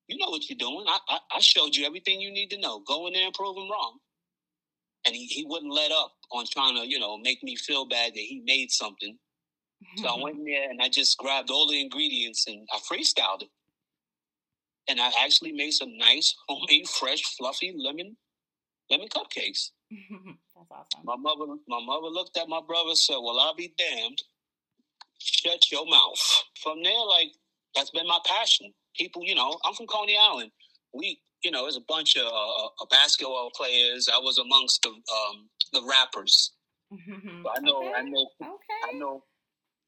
you 0.08 0.18
know 0.18 0.30
what 0.30 0.50
you're 0.50 0.58
doing. 0.58 0.86
I, 0.88 1.00
I, 1.10 1.20
I 1.36 1.40
showed 1.40 1.76
you 1.76 1.86
everything 1.86 2.22
you 2.22 2.32
need 2.32 2.50
to 2.52 2.60
know. 2.60 2.82
Go 2.88 3.08
in 3.08 3.14
there 3.14 3.26
and 3.26 3.34
prove 3.34 3.58
him 3.58 3.70
wrong. 3.70 3.98
And 5.06 5.16
he, 5.16 5.26
he 5.28 5.46
wouldn't 5.46 5.74
let 5.74 5.92
up 5.92 6.14
on 6.32 6.46
trying 6.52 6.76
to, 6.76 6.88
you 6.88 7.00
know, 7.00 7.18
make 7.18 7.44
me 7.44 7.56
feel 7.56 7.86
bad 7.88 8.14
that 8.14 8.20
he 8.20 8.42
made 8.46 8.72
something. 8.72 9.18
So 9.98 10.08
I 10.08 10.22
went 10.22 10.38
in 10.38 10.46
there 10.46 10.70
and 10.70 10.82
I 10.82 10.90
just 10.90 11.18
grabbed 11.18 11.50
all 11.50 11.68
the 11.68 11.80
ingredients 11.80 12.46
and 12.48 12.68
I 12.72 12.78
freestyled 12.80 13.44
it. 13.44 13.50
And 14.90 15.00
I 15.00 15.12
actually 15.24 15.52
made 15.52 15.72
some 15.72 15.98
nice 15.98 16.36
homemade, 16.48 16.88
fresh, 16.88 17.24
fluffy 17.38 17.76
lemon 17.78 18.16
lemon 18.90 19.08
cupcakes. 19.08 19.72
That's 19.90 20.72
awesome. 20.72 21.02
My 21.04 21.16
mother, 21.18 21.46
my 21.68 21.80
mother 21.84 22.08
looked 22.08 22.38
at 22.38 22.48
my 22.48 22.62
brother 22.66 22.90
and 22.90 22.98
said, 22.98 23.18
"Well, 23.22 23.40
I'll 23.40 23.56
be 23.56 23.74
damned. 23.78 24.22
Shut 25.20 25.72
your 25.72 25.86
mouth." 25.88 26.44
From 26.64 26.84
there, 26.84 27.06
like 27.06 27.34
that's 27.76 27.92
been 27.92 28.08
my 28.08 28.20
passion. 28.26 28.74
People, 28.96 29.24
you 29.24 29.36
know, 29.36 29.60
I'm 29.66 29.74
from 29.74 29.88
Coney 29.88 30.18
Island. 30.18 30.52
We, 30.94 31.20
you 31.44 31.52
know, 31.52 31.64
there's 31.64 31.78
a 31.78 31.88
bunch 31.88 32.16
of 32.16 32.26
uh, 32.26 32.66
uh 32.66 32.86
basketball 32.90 33.52
players. 33.56 34.08
I 34.14 34.20
was 34.20 34.38
amongst 34.38 34.84
the 34.84 34.90
um, 34.90 35.50
the 35.74 35.82
rappers 35.86 36.52
Mm-hmm. 36.94 37.44
I 37.48 37.60
know, 37.60 37.80
okay. 37.80 37.94
I 37.96 38.02
know, 38.04 38.30
okay. 38.42 38.80
I 38.90 38.98
know. 38.98 39.24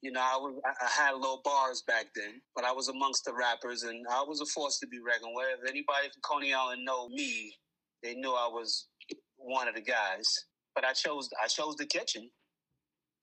You 0.01 0.11
know, 0.11 0.21
I 0.21 0.37
was 0.37 0.55
I 0.65 0.87
had 0.87 1.15
little 1.15 1.41
bars 1.43 1.83
back 1.85 2.05
then, 2.15 2.41
but 2.55 2.63
I 2.63 2.71
was 2.71 2.87
amongst 2.87 3.25
the 3.25 3.33
rappers, 3.33 3.83
and 3.83 4.05
I 4.09 4.23
was 4.23 4.39
a 4.39 4.45
force 4.45 4.79
to 4.79 4.87
be 4.87 4.99
reckoned 4.99 5.33
with. 5.35 5.59
If 5.61 5.69
anybody 5.69 6.07
from 6.07 6.21
Coney 6.23 6.53
Island 6.53 6.85
know 6.85 7.09
me, 7.09 7.53
they 8.01 8.15
knew 8.15 8.31
I 8.31 8.47
was 8.47 8.87
one 9.35 9.67
of 9.67 9.75
the 9.75 9.81
guys. 9.81 10.25
But 10.73 10.85
I 10.85 10.93
chose 10.93 11.29
I 11.43 11.47
chose 11.47 11.75
the 11.75 11.85
kitchen. 11.85 12.29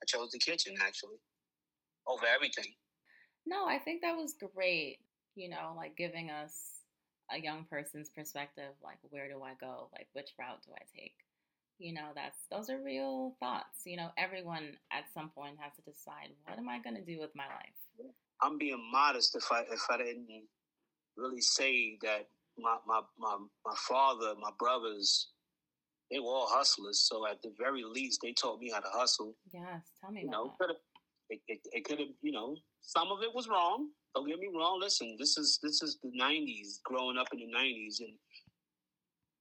I 0.03 0.05
chose 0.07 0.31
the 0.31 0.39
kitchen 0.39 0.75
actually 0.83 1.17
over 2.07 2.27
everything. 2.27 2.73
No, 3.47 3.67
I 3.67 3.79
think 3.79 4.03
that 4.03 4.17
was 4.17 4.35
great. 4.55 4.99
You 5.35 5.49
know, 5.49 5.73
like 5.77 5.97
giving 5.97 6.31
us 6.31 6.83
a 7.33 7.41
young 7.41 7.65
person's 7.71 8.11
perspective, 8.11 8.73
like 8.83 8.99
where 9.11 9.29
do 9.29 9.43
I 9.43 9.55
go? 9.59 9.89
Like 9.93 10.09
which 10.13 10.31
route 10.39 10.61
do 10.67 10.73
I 10.73 10.85
take? 10.95 11.15
You 11.79 11.95
know, 11.95 12.09
that's 12.15 12.39
those 12.51 12.71
are 12.71 12.83
real 12.83 13.37
thoughts. 13.41 13.85
You 13.85 13.97
know, 13.97 14.09
everyone 14.17 14.77
at 14.93 15.05
some 15.13 15.31
point 15.31 15.57
has 15.61 15.73
to 15.77 15.83
decide 15.83 16.31
what 16.45 16.59
am 16.59 16.69
I 16.69 16.79
going 16.81 16.97
to 16.97 17.05
do 17.05 17.21
with 17.21 17.31
my 17.35 17.47
life. 17.47 18.13
I'm 18.43 18.59
being 18.59 18.83
modest 18.93 19.37
if 19.37 19.45
I 19.51 19.61
if 19.71 19.83
I 19.91 19.99
didn't 19.99 20.27
really 21.17 21.41
say 21.41 21.99
that 22.03 22.29
my 22.59 22.77
my 22.87 23.01
my, 23.19 23.37
my 23.65 23.75
father, 23.89 24.35
my 24.41 24.51
brothers, 24.59 25.29
they 26.11 26.19
were 26.19 26.27
all 26.27 26.49
hustlers. 26.49 27.07
So 27.09 27.27
at 27.27 27.43
the 27.43 27.53
very 27.59 27.83
least, 27.85 28.21
they 28.23 28.33
taught 28.33 28.61
me 28.61 28.71
how 28.73 28.81
to 28.81 28.89
hustle. 28.91 29.35
Yes, 29.53 29.83
tell 30.01 30.13
me. 30.13 30.23
You 30.23 30.31
know, 30.31 30.55
it, 31.29 31.41
it, 31.49 31.61
it 31.73 31.85
could 31.85 31.99
have, 31.99 32.09
you 32.23 32.33
know, 32.33 32.57
some 32.81 33.09
of 33.09 33.23
it 33.23 33.35
was 33.35 33.49
wrong. 33.49 33.89
Don't 34.15 34.29
get 34.29 34.39
me 34.39 34.49
wrong. 34.55 34.81
Listen, 34.81 35.17
this 35.19 35.37
is 35.37 35.59
this 35.63 35.83
is 35.83 35.99
the 36.03 36.11
'90s, 36.19 36.81
growing 36.85 37.19
up 37.19 37.29
in 37.33 37.39
the 37.39 37.47
'90s, 37.47 38.01
and 38.01 38.15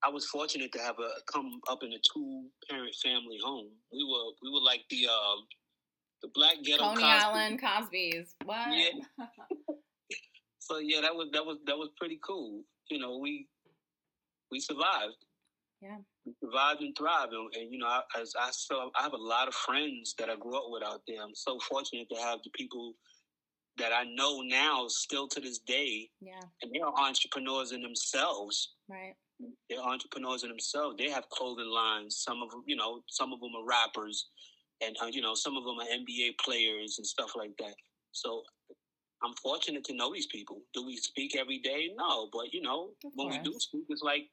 I 0.04 0.10
was 0.10 0.26
fortunate 0.26 0.72
to 0.74 0.80
have 0.80 1.00
a 1.00 1.10
come 1.32 1.60
up 1.70 1.84
in 1.84 1.94
a 1.94 1.98
two 2.14 2.46
parent 2.70 2.96
family 3.04 3.40
home. 3.44 3.70
We 3.92 4.04
were 4.04 4.32
we 4.42 4.52
were 4.52 4.64
like 4.64 4.82
the 4.90 5.08
uh, 5.08 5.42
the 6.22 6.30
black 6.34 6.56
ghetto 6.64 6.84
Coney 6.84 7.02
Cosby. 7.02 7.26
Island 7.26 7.62
Cosby's. 7.62 8.36
What? 8.44 8.68
Yeah. 8.72 9.26
so 10.60 10.78
yeah, 10.78 11.02
that 11.02 11.16
was 11.16 11.30
that 11.34 11.46
was 11.46 11.58
that 11.66 11.78
was 11.78 11.90
pretty 11.98 12.20
cool. 12.26 12.64
You 12.90 13.00
know, 13.00 13.18
we 13.18 13.48
we 14.52 14.60
survived. 14.60 15.18
Yeah. 15.82 15.98
We 16.26 16.34
survived 16.44 16.82
and 16.82 16.96
thrived, 16.98 17.34
and, 17.34 17.54
and 17.56 17.72
you 17.72 17.78
know, 17.78 17.88
I, 17.88 18.02
as 18.20 18.34
I 18.40 18.50
still, 18.52 18.92
I 18.98 19.04
have 19.04 19.14
a 19.14 19.18
lot 19.18 19.48
of 19.48 19.54
friends 19.54 20.16
that 20.18 20.30
I 20.30 20.36
grew 20.36 20.56
up 20.56 20.66
with 20.68 20.84
out 20.84 21.02
there. 21.08 21.22
I'm 21.22 21.36
so 21.36 21.60
fortunate 21.60 22.08
to 22.10 22.20
have 22.22 22.40
the 22.44 22.50
people 22.52 22.94
that 23.78 23.92
I 23.92 24.06
know 24.16 24.42
now, 24.42 24.86
still 24.88 25.28
to 25.28 25.40
this 25.40 25.60
day. 25.60 26.10
Yeah. 26.22 26.40
And 26.62 26.72
they 26.74 26.80
are 26.80 26.94
entrepreneurs 26.98 27.72
in 27.72 27.82
themselves. 27.82 28.74
Right. 28.90 29.16
They're 29.70 29.82
entrepreneurs 29.82 30.44
in 30.44 30.50
themselves. 30.50 30.96
They 30.98 31.10
have 31.10 31.28
clothing 31.30 31.70
lines. 31.70 32.18
Some 32.24 32.42
of 32.44 32.52
them, 32.52 32.64
you 32.68 32.76
know, 32.76 33.02
some 33.08 33.34
of 33.34 33.40
them 33.40 33.52
are 33.58 33.66
rappers, 33.66 34.28
and 34.82 34.96
uh, 35.02 35.08
you 35.08 35.22
know, 35.22 35.34
some 35.34 35.58
of 35.58 35.64
them 35.64 35.80
are 35.80 35.86
NBA 35.86 36.38
players 36.44 36.96
and 36.98 37.06
stuff 37.06 37.32
like 37.36 37.56
that. 37.58 37.76
So 38.12 38.44
I'm 39.24 39.34
fortunate 39.42 39.84
to 39.86 39.96
know 39.96 40.14
these 40.14 40.28
people. 40.28 40.62
Do 40.74 40.86
we 40.86 40.98
speak 40.98 41.36
every 41.36 41.60
day? 41.60 41.92
No, 41.98 42.30
but 42.32 42.54
you 42.54 42.62
know, 42.62 42.92
of 43.04 43.12
when 43.16 43.30
course. 43.30 43.38
we 43.38 43.52
do 43.52 43.60
speak, 43.60 43.86
it's 43.90 44.04
like 44.04 44.30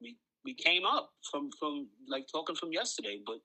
we 0.00 0.16
we 0.44 0.54
came 0.54 0.84
up 0.84 1.10
from 1.30 1.50
from 1.58 1.88
like 2.08 2.26
talking 2.30 2.56
from 2.56 2.72
yesterday, 2.72 3.20
but 3.26 3.38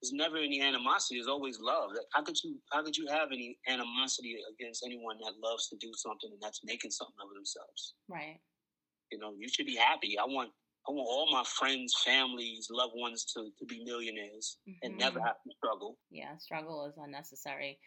there's 0.00 0.12
never 0.12 0.36
any 0.36 0.60
animosity. 0.60 1.16
There's 1.16 1.26
always 1.28 1.58
love. 1.60 1.90
Like, 1.90 2.06
how 2.12 2.22
could 2.22 2.36
you 2.42 2.56
how 2.72 2.82
could 2.82 2.96
you 2.96 3.06
have 3.08 3.28
any 3.32 3.58
animosity 3.68 4.36
against 4.52 4.84
anyone 4.84 5.16
that 5.24 5.34
loves 5.42 5.68
to 5.68 5.76
do 5.76 5.90
something 5.94 6.30
and 6.30 6.40
that's 6.40 6.60
making 6.64 6.90
something 6.90 7.16
of 7.22 7.34
themselves? 7.34 7.94
Right. 8.08 8.38
You 9.10 9.18
know, 9.18 9.32
you 9.38 9.48
should 9.48 9.66
be 9.66 9.76
happy. 9.76 10.18
I 10.18 10.24
want 10.24 10.50
I 10.88 10.92
want 10.92 11.06
all 11.06 11.30
my 11.30 11.44
friends, 11.44 11.94
families, 12.04 12.68
loved 12.70 12.94
ones 12.96 13.24
to, 13.34 13.50
to 13.58 13.66
be 13.66 13.84
millionaires 13.84 14.56
mm-hmm. 14.66 14.86
and 14.86 14.96
never 14.96 15.20
have 15.20 15.36
to 15.46 15.52
struggle. 15.56 15.98
Yeah, 16.10 16.36
struggle 16.38 16.86
is 16.86 16.94
unnecessary. 16.96 17.78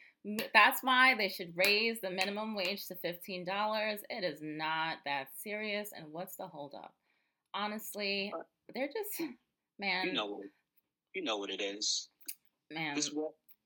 That's 0.53 0.83
why 0.83 1.15
they 1.17 1.27
should 1.27 1.51
raise 1.55 1.99
the 2.01 2.11
minimum 2.11 2.55
wage 2.55 2.85
to 2.87 2.95
$15. 3.03 3.97
It 4.09 4.23
is 4.23 4.39
not 4.43 4.97
that 5.05 5.27
serious. 5.35 5.89
And 5.97 6.05
what's 6.11 6.35
the 6.35 6.45
holdup? 6.45 6.93
Honestly, 7.55 8.31
they're 8.75 8.87
just, 8.87 9.31
man. 9.79 10.05
You 10.05 10.13
know, 10.13 10.41
you 11.15 11.23
know 11.23 11.37
what 11.37 11.49
it 11.49 11.61
is. 11.61 12.09
Man. 12.71 12.95
This, 12.95 13.09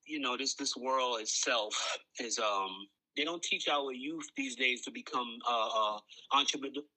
you 0.07 0.19
know, 0.19 0.37
this, 0.37 0.55
this 0.55 0.77
world 0.77 1.19
itself 1.19 1.75
is, 2.21 2.39
um, 2.39 2.87
they 3.17 3.23
don't 3.23 3.41
teach 3.41 3.67
our 3.69 3.93
youth 3.93 4.29
these 4.35 4.55
days 4.55 4.81
to 4.81 4.91
become 4.91 5.37
uh, 5.49 5.69
uh, 5.73 5.99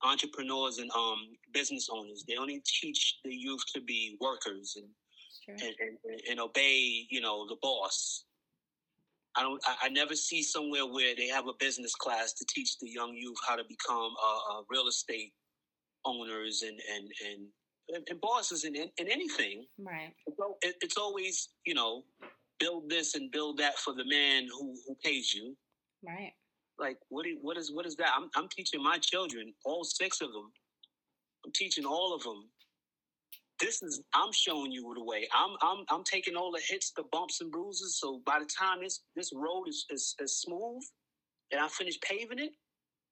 entrepreneurs 0.04 0.78
and 0.78 0.90
um, 0.96 1.18
business 1.52 1.88
owners. 1.92 2.25
They 2.26 2.37
only 2.37 2.62
teach 2.66 3.18
the 3.25 3.34
youth 3.34 3.62
to 3.75 3.80
be 3.80 4.16
workers 4.20 4.76
and, 4.76 5.60
and, 5.60 5.75
and, 5.80 6.20
and 6.30 6.40
obey, 6.40 7.06
you 7.10 7.20
know, 7.20 7.46
the 7.46 7.56
boss. 7.62 8.25
I 9.37 9.42
don't. 9.42 9.62
I, 9.66 9.87
I, 9.87 9.88
never 9.90 10.16
see 10.16 10.42
somewhere 10.42 10.87
where 10.87 11.14
they 11.14 11.28
have 11.28 11.46
a 11.46 11.52
business 11.60 11.94
class 11.94 12.32
to 12.32 12.44
teach 12.48 12.78
the 12.78 12.88
young 12.88 13.14
youth 13.14 13.37
how 13.46 13.54
to 13.54 13.62
become 13.68 14.14
uh, 14.25 14.58
uh, 14.58 14.62
real 14.68 14.88
estate 14.88 15.32
owners 16.04 16.62
and 16.62 16.80
and 16.96 17.08
and, 17.94 18.08
and 18.08 18.20
bosses 18.20 18.64
in, 18.64 18.75
in, 18.75 18.88
in 18.98 19.08
anything. 19.08 19.66
Right. 19.78 20.12
It's, 20.62 20.76
it's 20.80 20.96
always 20.96 21.50
you 21.64 21.75
know 21.75 22.02
build 22.58 22.90
this 22.90 23.14
and 23.14 23.30
build 23.30 23.58
that 23.58 23.78
for 23.78 23.94
the 23.94 24.04
man 24.06 24.48
who 24.50 24.75
who 24.87 24.96
pays 25.04 25.32
you. 25.32 25.56
Right. 26.06 26.32
Like 26.78 26.98
what? 27.08 27.26
what 27.42 27.56
is 27.56 27.72
what 27.72 27.86
is 27.86 27.96
that? 27.96 28.10
I'm 28.16 28.30
I'm 28.36 28.48
teaching 28.48 28.82
my 28.82 28.98
children, 28.98 29.52
all 29.64 29.84
six 29.84 30.20
of 30.20 30.32
them. 30.32 30.52
I'm 31.44 31.52
teaching 31.54 31.84
all 31.84 32.14
of 32.14 32.22
them. 32.22 32.44
This 33.60 33.82
is 33.82 34.00
I'm 34.14 34.32
showing 34.32 34.70
you 34.70 34.92
the 34.96 35.04
way. 35.04 35.28
I'm 35.34 35.56
I'm 35.62 35.84
I'm 35.90 36.04
taking 36.04 36.36
all 36.36 36.52
the 36.52 36.62
hits, 36.66 36.92
the 36.96 37.04
bumps 37.10 37.40
and 37.40 37.50
bruises. 37.50 37.98
So 37.98 38.20
by 38.24 38.38
the 38.38 38.46
time 38.46 38.78
this 38.82 39.00
this 39.16 39.32
road 39.34 39.64
is 39.68 39.86
is, 39.90 40.14
is 40.20 40.40
smooth, 40.40 40.82
and 41.52 41.60
I 41.60 41.68
finish 41.68 41.98
paving 42.00 42.38
it, 42.38 42.52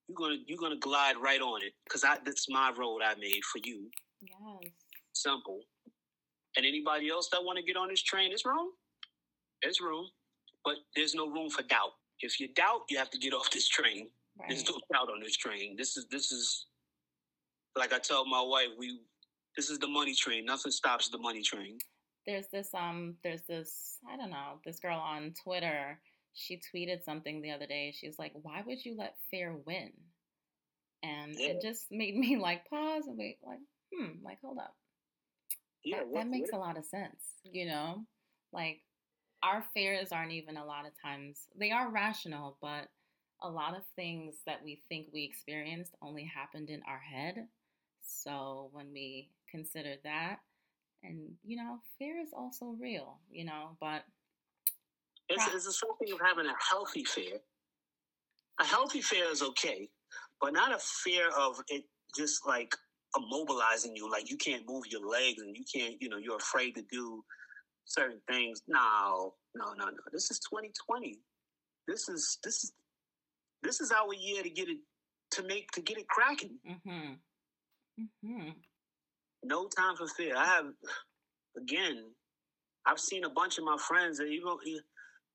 you're 0.08 0.16
gonna 0.16 0.36
you're 0.46 0.58
gonna 0.58 0.78
glide 0.78 1.16
right 1.20 1.40
on 1.40 1.62
it 1.62 1.72
because 1.84 2.04
I 2.04 2.18
that's 2.24 2.48
my 2.48 2.72
road 2.78 3.00
I 3.04 3.14
made 3.16 3.44
for 3.52 3.58
you. 3.64 3.90
Yes. 4.22 4.72
Simple. 5.12 5.60
And 6.56 6.64
anybody 6.64 7.10
else 7.10 7.28
that 7.32 7.42
want 7.44 7.58
to 7.58 7.64
get 7.64 7.76
on 7.76 7.88
this 7.88 8.02
train, 8.02 8.32
it's 8.32 8.46
room. 8.46 8.70
It's 9.62 9.80
room, 9.80 10.06
but 10.64 10.76
there's 10.94 11.14
no 11.14 11.28
room 11.28 11.50
for 11.50 11.62
doubt. 11.62 11.92
If 12.20 12.40
you 12.40 12.48
doubt, 12.48 12.82
you 12.90 12.98
have 12.98 13.10
to 13.10 13.18
get 13.18 13.32
off 13.34 13.50
this 13.50 13.68
train. 13.68 14.08
Right. 14.38 14.50
There's 14.50 14.68
no 14.68 14.78
doubt 14.92 15.08
on 15.10 15.20
this 15.20 15.36
train. 15.36 15.76
This 15.76 15.96
is 15.96 16.06
this 16.10 16.30
is 16.30 16.66
like 17.76 17.92
I 17.92 17.98
tell 17.98 18.26
my 18.26 18.42
wife, 18.42 18.68
we 18.78 19.00
this 19.56 19.70
is 19.70 19.78
the 19.78 19.88
money 19.88 20.14
train. 20.14 20.44
Nothing 20.44 20.72
stops 20.72 21.08
the 21.08 21.18
money 21.18 21.42
train. 21.42 21.78
There's 22.26 22.46
this 22.52 22.68
um 22.74 23.14
there's 23.22 23.42
this 23.48 23.98
I 24.10 24.16
don't 24.16 24.30
know, 24.30 24.60
this 24.64 24.78
girl 24.78 24.98
on 24.98 25.32
Twitter, 25.42 25.98
she 26.34 26.60
tweeted 26.74 27.02
something 27.02 27.40
the 27.40 27.50
other 27.50 27.66
day. 27.66 27.94
She's 27.96 28.18
like, 28.18 28.32
Why 28.34 28.62
would 28.66 28.84
you 28.84 28.94
let 28.96 29.14
fear 29.30 29.56
win? 29.66 29.90
And 31.02 31.34
yeah. 31.38 31.48
it 31.48 31.62
just 31.62 31.86
made 31.90 32.16
me 32.16 32.36
like 32.40 32.68
pause 32.68 33.06
and 33.06 33.16
wait, 33.18 33.38
like, 33.44 33.58
hmm, 33.92 34.24
like 34.24 34.38
hold 34.42 34.58
up. 34.58 34.74
Yeah, 35.84 35.98
that, 35.98 36.08
what, 36.08 36.24
that 36.24 36.30
makes 36.30 36.52
what? 36.52 36.58
a 36.58 36.60
lot 36.60 36.78
of 36.78 36.84
sense, 36.84 37.22
you 37.44 37.66
know? 37.66 38.04
Like 38.52 38.80
our 39.46 39.64
fears 39.72 40.10
aren't 40.10 40.32
even 40.32 40.56
a 40.56 40.64
lot 40.64 40.86
of 40.86 40.92
times 41.00 41.46
they 41.58 41.70
are 41.70 41.90
rational, 41.90 42.58
but 42.60 42.88
a 43.42 43.48
lot 43.48 43.76
of 43.76 43.82
things 43.94 44.36
that 44.46 44.62
we 44.64 44.82
think 44.88 45.06
we 45.12 45.22
experienced 45.22 45.94
only 46.02 46.24
happened 46.24 46.68
in 46.68 46.80
our 46.88 46.98
head. 46.98 47.46
So 48.04 48.70
when 48.72 48.92
we 48.92 49.30
consider 49.50 49.94
that, 50.04 50.38
and 51.02 51.30
you 51.44 51.56
know, 51.56 51.78
fear 51.98 52.18
is 52.20 52.30
also 52.36 52.76
real, 52.80 53.18
you 53.30 53.44
know, 53.44 53.76
but 53.80 54.02
it's, 55.28 55.46
it's 55.54 55.78
something 55.78 56.12
of 56.12 56.20
having 56.24 56.46
a 56.46 56.54
healthy 56.70 57.04
fear. 57.04 57.38
A 58.60 58.64
healthy 58.64 59.02
fear 59.02 59.26
is 59.30 59.42
okay, 59.42 59.88
but 60.40 60.52
not 60.52 60.74
a 60.74 60.78
fear 60.78 61.28
of 61.38 61.60
it 61.68 61.84
just 62.16 62.46
like 62.46 62.74
immobilizing 63.16 63.92
you, 63.94 64.10
like 64.10 64.30
you 64.30 64.36
can't 64.36 64.62
move 64.66 64.84
your 64.88 65.06
legs 65.06 65.42
and 65.42 65.56
you 65.56 65.64
can't, 65.72 65.96
you 66.00 66.08
know, 66.08 66.16
you're 66.16 66.36
afraid 66.36 66.74
to 66.74 66.82
do 66.90 67.22
certain 67.86 68.20
things. 68.28 68.62
No, 68.68 69.34
no, 69.54 69.72
no, 69.72 69.86
no. 69.86 69.92
This 70.12 70.30
is 70.30 70.38
2020. 70.40 71.18
This 71.88 72.08
is 72.08 72.38
this 72.44 72.64
is 72.64 72.72
this 73.62 73.80
is 73.80 73.92
our 73.92 74.12
year 74.12 74.42
to 74.42 74.50
get 74.50 74.68
it 74.68 74.78
to 75.32 75.42
make 75.44 75.70
to 75.72 75.80
get 75.80 75.98
it 75.98 76.08
cracking. 76.08 76.58
Mm-hmm. 76.68 77.12
Mm-hmm. 78.00 78.50
No 79.44 79.68
time 79.68 79.96
for 79.96 80.06
fear. 80.08 80.36
I 80.36 80.44
have 80.44 80.66
again. 81.56 82.04
I've 82.88 83.00
seen 83.00 83.24
a 83.24 83.30
bunch 83.30 83.58
of 83.58 83.64
my 83.64 83.76
friends, 83.78 84.20
even 84.20 84.56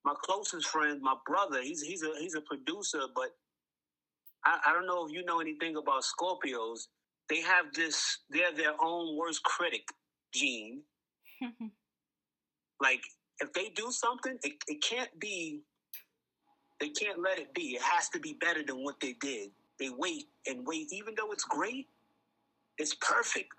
my 0.05 0.13
closest 0.23 0.67
friend, 0.67 1.01
my 1.01 1.15
brother. 1.25 1.61
He's 1.61 1.81
he's 1.81 2.03
a 2.03 2.11
he's 2.19 2.35
a 2.35 2.41
producer, 2.41 3.01
but 3.13 3.29
I, 4.45 4.59
I 4.67 4.73
don't 4.73 4.87
know 4.87 5.05
if 5.05 5.11
you 5.11 5.23
know 5.25 5.39
anything 5.39 5.75
about 5.75 6.03
Scorpios. 6.03 6.87
They 7.29 7.41
have 7.41 7.73
this. 7.73 8.19
They're 8.29 8.53
their 8.53 8.73
own 8.81 9.17
worst 9.17 9.43
critic 9.43 9.83
gene. 10.33 10.83
Like 12.81 13.03
if 13.41 13.53
they 13.53 13.69
do 13.69 13.91
something, 13.91 14.37
it, 14.43 14.53
it 14.67 14.83
can't 14.83 15.11
be. 15.19 15.61
They 16.81 16.89
can't 16.89 17.21
let 17.21 17.39
it 17.39 17.53
be. 17.53 17.75
It 17.75 17.81
has 17.83 18.09
to 18.09 18.19
be 18.19 18.33
better 18.33 18.63
than 18.63 18.83
what 18.83 18.99
they 19.01 19.13
did. 19.21 19.51
They 19.79 19.89
wait 19.97 20.27
and 20.47 20.65
wait, 20.67 20.93
even 20.93 21.15
though 21.17 21.31
it's 21.31 21.45
great, 21.45 21.87
it's 22.77 22.95
perfect, 22.95 23.53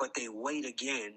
but 0.00 0.14
they 0.14 0.28
wait 0.30 0.66
again 0.66 1.14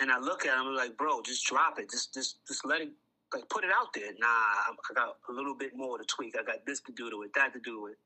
And 0.00 0.10
I 0.12 0.18
look 0.18 0.46
at 0.46 0.58
him 0.58 0.68
I'm 0.68 0.76
like, 0.76 0.96
bro, 0.96 1.22
just 1.22 1.46
drop 1.46 1.78
it. 1.78 1.90
Just 1.90 2.14
just 2.14 2.38
just 2.48 2.66
let 2.66 2.80
it 2.82 2.90
like 3.34 3.48
put 3.48 3.64
it 3.64 3.70
out 3.74 3.92
there. 3.94 4.12
Nah, 4.18 4.26
I 4.28 4.72
got 4.94 5.16
a 5.28 5.32
little 5.32 5.56
bit 5.56 5.76
more 5.76 5.98
to 5.98 6.04
tweak. 6.04 6.36
I 6.38 6.44
got 6.44 6.66
this 6.66 6.80
to 6.82 6.92
do 6.92 7.10
to 7.10 7.22
it, 7.22 7.32
that 7.34 7.52
to 7.54 7.60
do 7.60 7.86
it. 7.88 7.96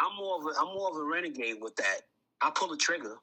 I'm 0.00 0.16
more 0.16 0.38
of 0.38 0.46
a 0.46 0.60
I'm 0.60 0.74
more 0.74 0.90
of 0.90 0.96
a 0.96 1.04
renegade 1.04 1.58
with 1.60 1.76
that. 1.76 2.02
I 2.42 2.50
pull 2.54 2.68
the 2.68 2.76
trigger 2.76 3.16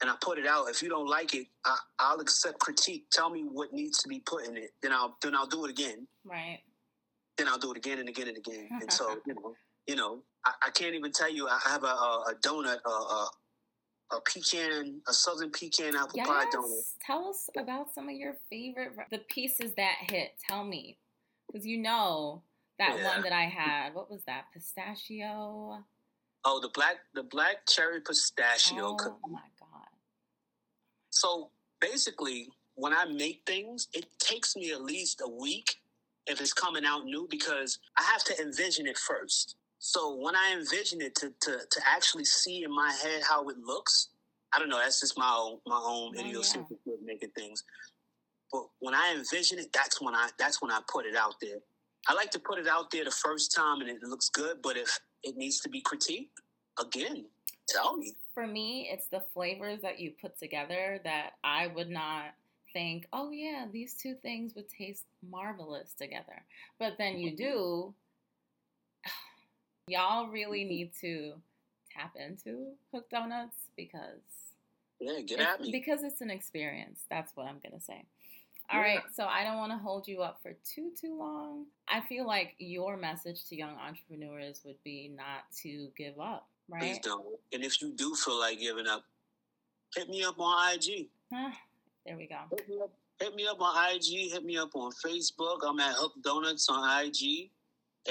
and 0.00 0.10
I 0.10 0.14
put 0.20 0.38
it 0.38 0.46
out. 0.46 0.68
If 0.68 0.82
you 0.82 0.88
don't 0.88 1.08
like 1.08 1.34
it, 1.34 1.46
I, 1.64 2.12
will 2.12 2.20
accept 2.20 2.58
critique. 2.58 3.06
Tell 3.10 3.30
me 3.30 3.42
what 3.42 3.72
needs 3.72 3.98
to 3.98 4.08
be 4.08 4.20
put 4.20 4.46
in 4.46 4.56
it. 4.56 4.70
Then 4.82 4.92
I'll 4.92 5.16
then 5.22 5.34
I'll 5.34 5.46
do 5.46 5.64
it 5.64 5.70
again. 5.70 6.06
Right. 6.24 6.60
Then 7.38 7.48
I'll 7.48 7.58
do 7.58 7.70
it 7.72 7.76
again 7.76 7.98
and 7.98 8.08
again 8.08 8.28
and 8.28 8.36
again. 8.36 8.68
and 8.70 8.92
so 8.92 9.16
you 9.26 9.34
know, 9.34 9.54
you 9.86 9.96
know, 9.96 10.22
I, 10.44 10.52
I, 10.66 10.70
can't 10.70 10.94
even 10.94 11.12
tell 11.12 11.32
you. 11.32 11.48
I 11.48 11.58
have 11.66 11.84
a, 11.84 11.86
a, 11.86 12.24
a 12.30 12.34
donut, 12.42 12.78
a, 12.84 12.90
a, 12.90 13.28
a, 14.12 14.20
pecan, 14.20 15.00
a 15.08 15.12
southern 15.12 15.50
pecan 15.50 15.96
apple 15.96 16.12
yes. 16.14 16.26
pie 16.26 16.44
donut. 16.54 16.82
Tell 17.04 17.28
us 17.28 17.48
about 17.56 17.92
some 17.94 18.08
of 18.08 18.14
your 18.14 18.36
favorite 18.50 18.92
the 19.10 19.18
pieces 19.18 19.72
that 19.76 19.96
hit. 20.10 20.32
Tell 20.48 20.64
me, 20.64 20.98
because 21.46 21.66
you 21.66 21.78
know 21.78 22.42
that 22.78 22.98
yeah. 22.98 23.04
one 23.04 23.22
that 23.22 23.32
I 23.32 23.44
had. 23.44 23.94
What 23.94 24.10
was 24.10 24.22
that? 24.26 24.46
Pistachio. 24.52 25.84
Oh, 26.48 26.60
the 26.60 26.68
black 26.68 26.96
the 27.14 27.24
black 27.24 27.66
cherry 27.68 28.00
pistachio 28.00 28.90
oh, 28.90 28.94
cookie. 28.94 29.16
my 29.28 29.40
god. 29.55 29.55
So 31.16 31.48
basically, 31.80 32.48
when 32.74 32.92
I 32.92 33.06
make 33.06 33.40
things, 33.46 33.88
it 33.94 34.04
takes 34.18 34.54
me 34.54 34.72
at 34.72 34.82
least 34.82 35.22
a 35.24 35.28
week 35.28 35.76
if 36.26 36.42
it's 36.42 36.52
coming 36.52 36.84
out 36.84 37.06
new 37.06 37.26
because 37.30 37.78
I 37.98 38.02
have 38.02 38.22
to 38.24 38.38
envision 38.38 38.86
it 38.86 38.98
first. 38.98 39.56
So 39.78 40.14
when 40.16 40.36
I 40.36 40.52
envision 40.52 41.00
it 41.00 41.14
to 41.16 41.32
to, 41.40 41.52
to 41.70 41.80
actually 41.86 42.26
see 42.26 42.64
in 42.64 42.74
my 42.74 42.92
head 43.02 43.22
how 43.26 43.48
it 43.48 43.56
looks, 43.56 44.08
I 44.54 44.58
don't 44.58 44.68
know. 44.68 44.78
That's 44.78 45.00
just 45.00 45.16
my 45.16 45.32
own 45.34 45.58
my 45.66 45.80
own 45.82 46.14
oh, 46.16 46.20
idiosyncrasy 46.20 46.82
yeah. 46.84 46.94
of 46.94 47.00
making 47.02 47.30
things. 47.30 47.64
But 48.52 48.64
when 48.80 48.94
I 48.94 49.14
envision 49.16 49.58
it, 49.58 49.72
that's 49.72 50.02
when 50.02 50.14
I 50.14 50.28
that's 50.38 50.60
when 50.60 50.70
I 50.70 50.80
put 50.86 51.06
it 51.06 51.16
out 51.16 51.36
there. 51.40 51.60
I 52.08 52.12
like 52.12 52.30
to 52.32 52.38
put 52.38 52.58
it 52.58 52.68
out 52.68 52.90
there 52.90 53.04
the 53.04 53.10
first 53.10 53.54
time 53.54 53.80
and 53.80 53.88
it 53.88 54.02
looks 54.02 54.28
good, 54.28 54.58
but 54.62 54.76
if 54.76 55.00
it 55.22 55.36
needs 55.38 55.60
to 55.60 55.70
be 55.70 55.80
critiqued, 55.80 56.36
again, 56.78 57.24
tell 57.68 57.96
me. 57.96 58.12
For 58.36 58.46
me, 58.46 58.90
it's 58.92 59.08
the 59.08 59.22
flavors 59.32 59.80
that 59.80 59.98
you 59.98 60.12
put 60.20 60.38
together 60.38 61.00
that 61.04 61.30
I 61.42 61.68
would 61.68 61.88
not 61.88 62.34
think, 62.74 63.06
oh 63.14 63.30
yeah, 63.30 63.64
these 63.72 63.94
two 63.94 64.14
things 64.14 64.54
would 64.54 64.68
taste 64.68 65.04
marvelous 65.26 65.94
together. 65.98 66.44
But 66.78 66.98
then 66.98 67.18
you 67.18 67.34
do. 67.36 67.94
Y'all 69.88 70.28
really 70.28 70.64
need 70.64 70.90
to 71.00 71.32
tap 71.90 72.12
into 72.14 72.72
Hook 72.92 73.08
Donuts 73.08 73.56
because 73.74 74.20
yeah, 75.00 75.20
get 75.20 75.40
at 75.40 75.62
me 75.62 75.72
because 75.72 76.02
it's 76.02 76.20
an 76.20 76.28
experience. 76.28 77.04
That's 77.08 77.34
what 77.36 77.46
I'm 77.46 77.60
gonna 77.64 77.80
say. 77.80 78.04
All 78.70 78.80
yeah. 78.80 78.96
right, 78.96 79.02
so 79.14 79.24
I 79.24 79.44
don't 79.44 79.56
want 79.56 79.72
to 79.72 79.78
hold 79.78 80.06
you 80.06 80.20
up 80.20 80.40
for 80.42 80.52
too 80.62 80.90
too 81.00 81.18
long. 81.18 81.64
I 81.88 82.02
feel 82.02 82.26
like 82.26 82.54
your 82.58 82.98
message 82.98 83.46
to 83.48 83.56
young 83.56 83.76
entrepreneurs 83.76 84.60
would 84.66 84.82
be 84.84 85.10
not 85.16 85.50
to 85.62 85.88
give 85.96 86.20
up, 86.20 86.48
right? 86.68 86.80
Please 86.80 86.98
don't. 86.98 87.24
And 87.52 87.64
if 87.64 87.80
you 87.80 87.92
do 87.92 88.14
feel 88.14 88.38
like 88.38 88.58
giving 88.58 88.86
up, 88.86 89.04
hit 89.94 90.08
me 90.08 90.24
up 90.24 90.38
on 90.38 90.74
IG. 90.74 91.08
There 92.04 92.16
we 92.16 92.26
go. 92.26 92.36
Hit 92.56 92.68
me, 92.68 92.78
up, 92.82 92.90
hit 93.20 93.34
me 93.34 93.46
up 93.46 93.60
on 93.60 93.94
IG. 93.94 94.32
Hit 94.32 94.44
me 94.44 94.56
up 94.56 94.70
on 94.74 94.92
Facebook. 95.04 95.58
I'm 95.66 95.80
at 95.80 95.94
Hook 95.96 96.12
Donuts 96.22 96.68
on 96.68 97.04
IG, 97.04 97.50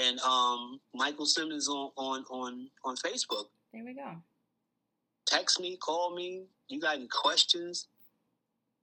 and 0.00 0.20
um, 0.20 0.80
Michael 0.94 1.26
Simmons 1.26 1.68
on 1.68 1.90
on 1.96 2.24
on 2.30 2.68
on 2.84 2.96
Facebook. 2.96 3.46
There 3.72 3.84
we 3.84 3.94
go. 3.94 4.16
Text 5.26 5.60
me, 5.60 5.76
call 5.78 6.14
me. 6.14 6.44
You 6.68 6.80
got 6.80 6.96
any 6.96 7.08
questions? 7.08 7.88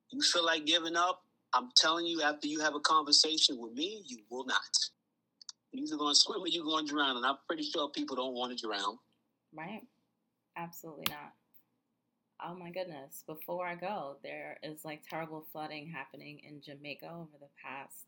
You 0.09 0.21
feel 0.21 0.45
like 0.45 0.65
giving 0.65 0.95
up? 0.95 1.23
I'm 1.53 1.69
telling 1.75 2.05
you, 2.05 2.21
after 2.21 2.47
you 2.47 2.59
have 2.61 2.75
a 2.75 2.79
conversation 2.79 3.59
with 3.59 3.73
me, 3.73 4.03
you 4.07 4.19
will 4.29 4.45
not. 4.45 4.57
You're 5.71 5.83
either 5.85 5.97
going 5.97 6.13
to 6.13 6.19
swim 6.19 6.41
or 6.41 6.47
you're 6.47 6.63
going 6.63 6.85
to 6.85 6.91
drown. 6.91 7.17
And 7.17 7.25
I'm 7.25 7.37
pretty 7.47 7.63
sure 7.63 7.89
people 7.89 8.15
don't 8.15 8.33
want 8.33 8.57
to 8.57 8.67
drown. 8.67 8.97
Right. 9.55 9.83
Absolutely 10.57 11.05
not. 11.09 11.33
Oh 12.45 12.55
my 12.55 12.71
goodness. 12.71 13.23
Before 13.25 13.65
I 13.65 13.75
go, 13.75 14.17
there 14.23 14.57
is 14.63 14.83
like 14.83 15.01
terrible 15.07 15.45
flooding 15.51 15.87
happening 15.87 16.41
in 16.47 16.61
Jamaica 16.61 17.05
over 17.05 17.37
the 17.39 17.47
past 17.63 18.05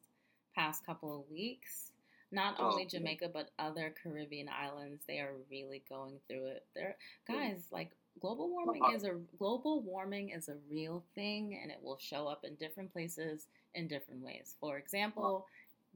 past 0.55 0.85
couple 0.85 1.15
of 1.15 1.31
weeks. 1.31 1.91
Not 2.31 2.55
oh, 2.59 2.71
only 2.71 2.85
Jamaica, 2.85 3.29
but 3.33 3.51
other 3.59 3.93
Caribbean 4.01 4.49
islands, 4.49 5.03
they 5.07 5.19
are 5.19 5.33
really 5.49 5.83
going 5.87 6.19
through 6.27 6.47
it. 6.47 6.65
They're 6.75 6.95
hmm. 7.29 7.33
guys, 7.33 7.67
like 7.71 7.91
global 8.19 8.49
warming 8.49 8.83
is 8.93 9.03
a 9.03 9.13
global 9.37 9.81
warming 9.81 10.29
is 10.29 10.49
a 10.49 10.55
real 10.69 11.03
thing 11.13 11.59
and 11.61 11.71
it 11.71 11.79
will 11.81 11.97
show 11.97 12.27
up 12.27 12.43
in 12.43 12.55
different 12.55 12.91
places 12.91 13.47
in 13.73 13.87
different 13.87 14.21
ways. 14.21 14.55
For 14.59 14.77
example, 14.77 15.45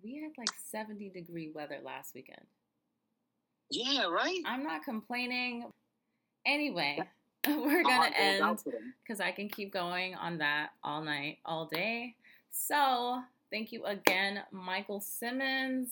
we 0.04 0.22
had 0.22 0.32
like 0.38 0.54
70 0.72 1.10
degree 1.10 1.50
weather 1.54 1.80
last 1.84 2.14
weekend. 2.14 2.46
Yeah, 3.70 4.06
right? 4.08 4.42
I'm 4.46 4.64
not 4.64 4.84
complaining. 4.84 5.66
Anyway, 6.46 7.00
we're 7.48 7.84
going 7.84 8.12
to 8.12 8.20
end 8.20 8.64
because 9.04 9.20
I 9.20 9.32
can 9.32 9.50
keep 9.50 9.72
going 9.72 10.16
on 10.16 10.38
that 10.40 10.70
all 10.84 11.02
night, 11.02 11.38
all 11.46 11.66
day. 11.66 12.16
So, 12.52 13.22
thank 13.52 13.72
you 13.72 13.86
again, 13.86 14.42
Michael 14.52 15.00
Simmons. 15.00 15.90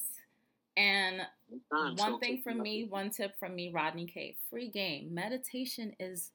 And 0.76 1.22
one 1.96 2.20
thing 2.20 2.42
from 2.44 2.62
me, 2.62 2.86
one 2.86 3.10
tip 3.10 3.38
from 3.40 3.56
me, 3.56 3.72
Rodney 3.74 4.06
K. 4.06 4.36
Free 4.50 4.70
game. 4.70 5.14
Meditation 5.14 5.96
is 6.00 6.32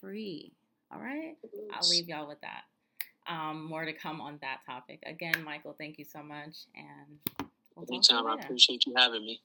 free. 0.00 0.52
All 0.92 1.00
right? 1.00 1.36
I'll 1.72 1.88
leave 1.88 2.08
y'all 2.08 2.26
with 2.26 2.40
that. 2.40 2.62
Um, 3.26 3.64
more 3.64 3.84
to 3.84 3.92
come 3.92 4.20
on 4.20 4.38
that 4.42 4.60
topic. 4.66 5.02
Again, 5.06 5.42
Michael, 5.44 5.74
thank 5.78 5.98
you 5.98 6.04
so 6.04 6.22
much. 6.22 6.66
And 6.74 7.48
we'll 7.76 7.86
Anytime. 7.88 8.26
I 8.26 8.34
appreciate 8.34 8.84
you 8.86 8.94
having 8.96 9.24
me. 9.24 9.40